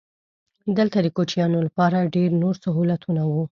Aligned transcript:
دلته 0.77 0.97
د 1.01 1.07
کوچیانو 1.17 1.57
لپاره 1.67 2.09
ډېر 2.15 2.29
نور 2.41 2.55
سهولتونه 2.63 3.21
وو. 3.31 3.43